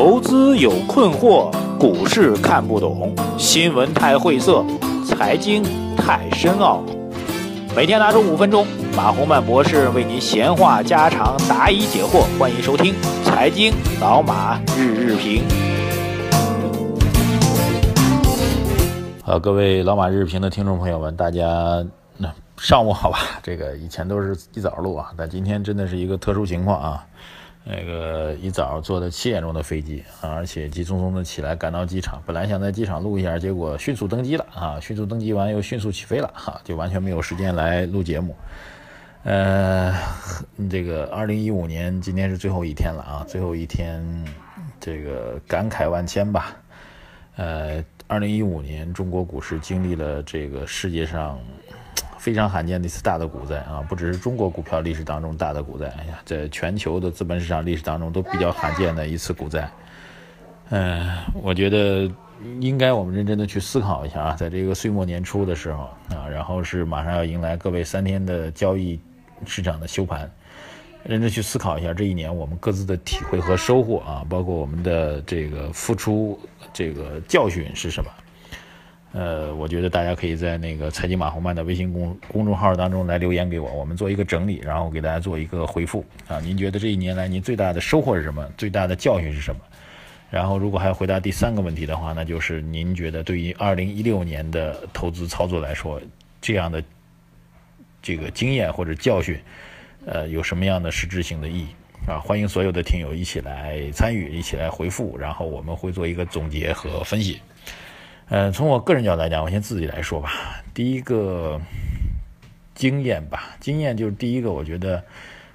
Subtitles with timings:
[0.00, 4.64] 投资有困惑，股市看不懂，新闻太晦涩，
[5.04, 5.60] 财经
[5.96, 6.84] 太深奥。
[7.74, 8.64] 每天拿出五分钟，
[8.96, 12.24] 马洪曼博士为您闲话家常，答疑解惑。
[12.38, 15.42] 欢迎收听《财经老马日日评》。
[19.24, 21.84] 好，各位老马日日评的听众朋友们，大家
[22.16, 23.18] 那上午好吧？
[23.42, 27.04] 这个以前都是一早录啊，但今天真的是一个特殊情况啊。
[27.64, 38.34] 那个一早坐的七点钟的飞机啊，而且急匆匆的起来赶到机场，本来想在机场录一下，结果迅速登机了啊，迅速登机完又迅速起飞了哈，就完全没有时间来录节目。
[39.24, 39.94] 呃，
[40.70, 44.02] 这个二零一五年今天是最后一天了啊，最后一天，
[44.80, 46.56] 这个感慨万千吧。
[47.36, 51.38] 呃，二零一五年中国股市经历了这个世界上。
[52.28, 59.66] 非常罕见的一次大的股灾啊，不只是中国股票历史当中大的股灾，哎呀，在全球的资本市场历史当中都比较罕见的一次股灾。
[60.68, 61.08] 嗯，
[61.42, 62.06] 我觉得
[62.60, 69.00] 应该我们认真的去思考一下啊，在这个岁末年初的时候啊，然后是马上要迎来各位三天的交易
[69.46, 70.30] 市场的休盘，
[71.04, 76.38] 认真去思考一下这一年我们各自的体会和收获啊，包括我们的这个付出
[76.74, 78.10] 这个教训是什么。
[79.12, 86.38] 呃，我觉得大家可以在那个财经马红曼的微信公公众号当中来留言给我，我们做一个整理，然后给大家做一个回复啊。
[86.40, 88.46] 您觉得这一年来您最大的收获是什么？
[88.58, 89.60] 最大的教训是什么？
[90.30, 95.98] 然后如果还要回答第三个问题的话，那就是您觉得对于二零一六年的投资操作来说，
[96.42, 96.84] 这样的
[98.02, 99.40] 这个经验或者教训，
[100.04, 101.68] 呃，有什么样的实质性的意义
[102.06, 102.20] 啊？
[102.20, 107.40] 欢迎所有的听友一起来参与，一起来回复，然后我们会做一个总结和分析。
[108.30, 110.62] 呃，从我个人角度来讲，我先自己来说吧。
[110.74, 111.58] 第一个
[112.74, 115.02] 经验吧，经验就是第一个，我觉得，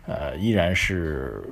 [0.07, 1.43] 呃，依然是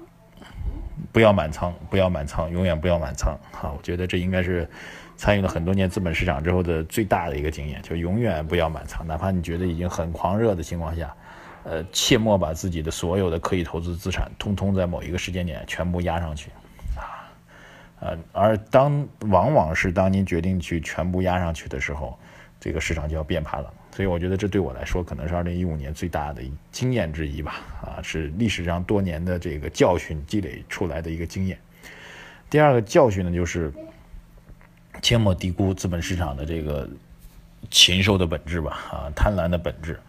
[1.11, 3.37] 不要满仓，不要满仓，永远不要满仓。
[3.51, 4.67] 哈，我觉得这应该是
[5.15, 11.15] 参与了很多年资本市场之后的最大的一个经验，就永远不要满仓，哪怕你觉得已经很狂热的情况下，
[11.63, 16.49] 呃，切莫把自己的所有的可以投资资产，通通在某一个时间点全部压上去。
[18.01, 22.17] 呃，而当往往是当您决定去全部压上去的时候，
[22.59, 23.71] 这个市场就要变盘了。
[23.95, 26.41] 所以我觉得这对我来说可能是二零一五年最大的
[26.71, 27.61] 经验之一吧。
[27.81, 31.57] 啊，是历史上多年的这个教训积累出来的一个经验。
[32.49, 33.71] 第二个教训呢，就是
[35.01, 36.89] 切莫低估资本市场的这个
[37.69, 38.71] 禽兽的本质吧。
[38.91, 39.99] 啊，贪婪的本质。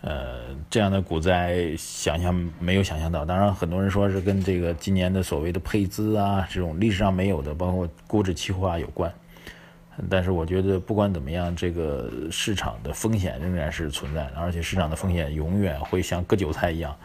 [0.00, 9.12] 呃，这样的股灾想象没有想象到，当然很多人说是跟这个今年的所谓的配资啊，这种历史上没有的，包括估值期货啊有关。
[10.08, 16.96] 但是我觉得不管怎么样，这个市场的风险仍然是存在的，而且市场的风险永远会像割韭菜一样，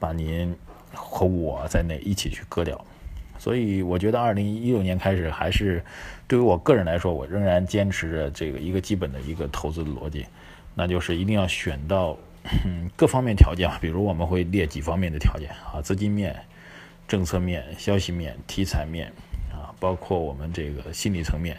[0.00, 0.52] 把您
[0.92, 2.84] 和我在内一起去割掉。
[3.38, 5.80] 所以我觉得二零一六年开始，还是
[6.26, 10.26] 对于我个人来说，我仍然坚持着这个一个基本的一个投资的逻辑，
[10.74, 12.18] 那就是一定要选到。
[12.64, 16.34] 嗯，各方面条件啊，比如我们会列几方面的条件啊，资金面、
[17.06, 19.12] 政策面、消息面、题材面
[19.52, 21.56] 啊，包括我们这个心理层面，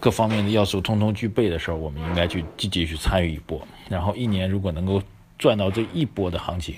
[0.00, 3.66] 各方面的要素通通具备的时候，我们应该去积极去参与一波。
[3.88, 5.02] 然后一年如果能够
[5.38, 6.74] 赚到这一波的行情，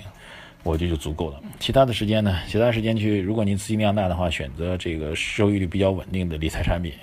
[0.63, 1.41] 我觉得就足够了。
[1.59, 6.93] 其他的时间呢，其他时间去，如果您资金量大的话，选择这个收益率比较稳定的理财产品，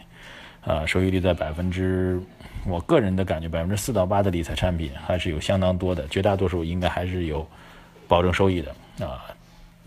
[0.67, 2.21] 啊，收益率在百分之。
[2.69, 7.47] 我个人的感觉，百分之四到八的理财产品还是有相当多的，绝大多数应该还是有
[8.09, 9.25] 保证收益的啊。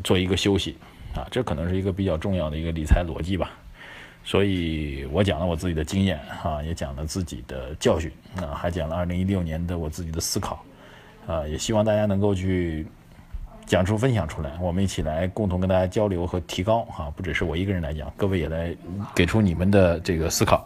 [0.02, 0.78] 做一个休息
[1.14, 3.52] 啊，这可能是一个比较重要的一个理财逻辑吧。
[4.24, 10.64] 所以我讲了我自己的经验啊，也讲了自己的教训啊，还讲了二零一六年的我自己的思考
[11.28, 12.88] 啊，也希望大家能够去
[13.66, 17.12] 讲出、分享出来，我们一起来共同跟大家交流和提高啊。
[17.14, 18.74] 不只是我一个人来讲，各位也来
[19.14, 20.66] 给出你们的这个思考。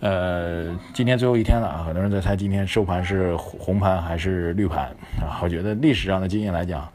[0.00, 5.40] 呃，今天最后一天了啊，很多人在猜今天收盘是红盘还是绿盘啊？
[5.42, 6.86] 我觉得历史上的经验来讲，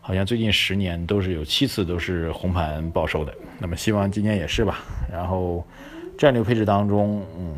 [0.00, 3.34] 好像最近十年都是有七次都是红盘报收的。
[3.58, 4.78] 那么希望今天也是吧。
[5.12, 5.66] 然后
[6.16, 7.54] 战略配置当中，嗯，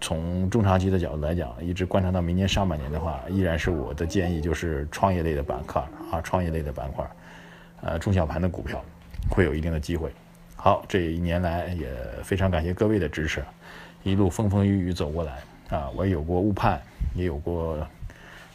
[0.00, 5.80] 从中长期的角度来讲，一直观察到明年上半年的话，依然是我的建议，就是创业类的板块
[6.10, 7.08] 啊，创业类的板块，
[7.82, 8.84] 呃，中小盘的股票
[9.30, 10.10] 会有一定的机会。
[10.56, 11.86] 好，这一年来也
[12.24, 13.40] 非常感谢各位的支持。
[14.04, 16.80] 一路风风雨雨走过来啊，我也有过误判，
[17.16, 17.84] 也有过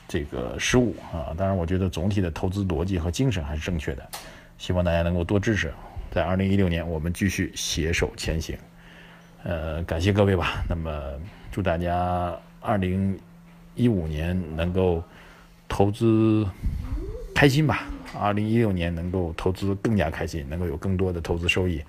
[0.07, 1.34] 这个失误啊。
[1.36, 4.07] 当然，我觉得总体的投资逻辑和精神还是正确的。
[4.60, 5.74] 希望大家能够多支持，
[6.12, 8.57] 在二零一六年我们继续携手前行。
[9.44, 10.63] 呃，感谢各位吧。
[10.69, 11.01] 那么，
[11.52, 13.18] 祝大家二零
[13.74, 15.04] 一五年能够
[15.68, 16.45] 投资
[17.34, 17.86] 开心吧。
[18.19, 21.81] 二零一六年能够投资更加开心，能够有更多的投资收益。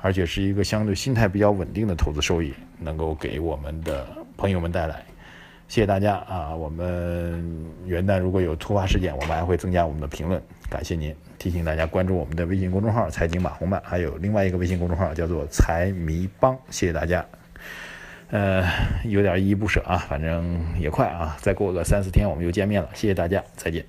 [0.00, 4.06] 而且是一个相对心态比较稳定的投资收益，能够给我们的
[4.36, 5.02] 朋友们带来。
[5.66, 6.54] 谢谢大家啊！
[6.54, 7.44] 我们
[7.84, 10.40] 元旦如果有突发事件，我们还会增加我们的评论。
[10.70, 16.56] 感谢您，提醒大家关注我们的微信公众号“财经马红漫”，还有另外一个微信公众号叫做“财迷帮”。
[16.70, 17.22] 谢谢大家。
[18.30, 18.64] 呃，
[19.04, 22.88] 有点依依不舍啊，反正也快啊，再过个三四天我们又见面了。
[22.94, 23.84] 谢谢大家，再见。